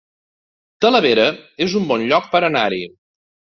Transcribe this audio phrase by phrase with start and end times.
[0.85, 1.27] Talavera
[1.67, 2.83] es un bon lloc per anar-hi